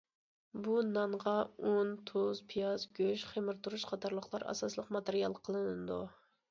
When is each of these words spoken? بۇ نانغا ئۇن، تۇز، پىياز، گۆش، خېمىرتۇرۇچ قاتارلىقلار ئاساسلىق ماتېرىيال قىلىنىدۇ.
بۇ 0.67 0.77
نانغا 0.93 1.33
ئۇن، 1.73 1.91
تۇز، 2.11 2.43
پىياز، 2.53 2.89
گۆش، 3.01 3.29
خېمىرتۇرۇچ 3.35 3.87
قاتارلىقلار 3.93 4.49
ئاساسلىق 4.53 4.93
ماتېرىيال 4.99 5.43
قىلىنىدۇ. 5.43 6.03